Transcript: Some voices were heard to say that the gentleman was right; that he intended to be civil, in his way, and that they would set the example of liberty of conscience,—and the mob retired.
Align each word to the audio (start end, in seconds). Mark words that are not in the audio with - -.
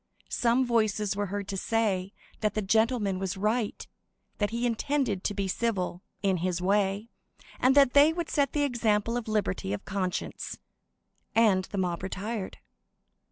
Some 0.31 0.65
voices 0.65 1.15
were 1.15 1.27
heard 1.27 1.47
to 1.49 1.57
say 1.57 2.11
that 2.39 2.55
the 2.55 2.63
gentleman 2.63 3.19
was 3.19 3.37
right; 3.37 3.87
that 4.39 4.49
he 4.49 4.65
intended 4.65 5.23
to 5.25 5.35
be 5.35 5.47
civil, 5.47 6.01
in 6.23 6.37
his 6.37 6.59
way, 6.59 7.11
and 7.59 7.75
that 7.75 7.93
they 7.93 8.11
would 8.11 8.31
set 8.31 8.53
the 8.53 8.63
example 8.63 9.15
of 9.15 9.27
liberty 9.27 9.73
of 9.73 9.85
conscience,—and 9.85 11.65
the 11.65 11.77
mob 11.77 12.01
retired. 12.01 12.57